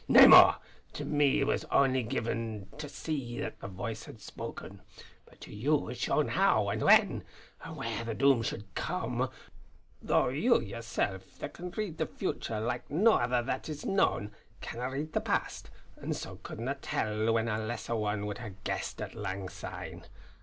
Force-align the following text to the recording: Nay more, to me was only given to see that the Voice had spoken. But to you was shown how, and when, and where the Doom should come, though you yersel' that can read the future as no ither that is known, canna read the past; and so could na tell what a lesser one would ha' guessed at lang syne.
Nay 0.07 0.25
more, 0.25 0.55
to 0.93 1.05
me 1.05 1.43
was 1.43 1.63
only 1.65 2.01
given 2.01 2.67
to 2.79 2.89
see 2.89 3.39
that 3.39 3.59
the 3.59 3.67
Voice 3.67 4.05
had 4.05 4.19
spoken. 4.19 4.81
But 5.27 5.39
to 5.41 5.53
you 5.53 5.75
was 5.75 5.99
shown 5.99 6.29
how, 6.29 6.69
and 6.69 6.81
when, 6.81 7.23
and 7.63 7.75
where 7.75 8.03
the 8.03 8.15
Doom 8.15 8.41
should 8.41 8.73
come, 8.73 9.29
though 10.01 10.29
you 10.29 10.59
yersel' 10.59 11.19
that 11.37 11.53
can 11.53 11.69
read 11.69 11.99
the 11.99 12.07
future 12.07 12.55
as 12.67 12.81
no 12.89 13.13
ither 13.13 13.43
that 13.43 13.69
is 13.69 13.85
known, 13.85 14.31
canna 14.59 14.89
read 14.89 15.13
the 15.13 15.21
past; 15.21 15.69
and 15.97 16.15
so 16.15 16.37
could 16.37 16.59
na 16.59 16.73
tell 16.81 17.31
what 17.31 17.47
a 17.47 17.59
lesser 17.59 17.95
one 17.95 18.25
would 18.25 18.39
ha' 18.39 18.55
guessed 18.63 19.03
at 19.03 19.13
lang 19.13 19.49
syne. 19.49 20.07